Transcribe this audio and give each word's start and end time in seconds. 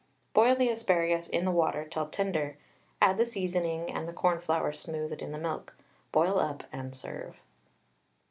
Boil 0.33 0.55
the 0.55 0.69
asparagus 0.69 1.27
in 1.27 1.45
the 1.45 1.51
water 1.51 1.85
till 1.87 2.07
tender, 2.07 2.57
add 3.03 3.19
the 3.19 3.23
seasoning, 3.23 3.91
and 3.91 4.07
the 4.07 4.13
cornflour 4.13 4.73
smoothed 4.73 5.21
in 5.21 5.31
the 5.31 5.37
milk, 5.37 5.75
boil 6.11 6.39
up 6.39 6.63
and 6.73 6.95
serve. 6.95 7.35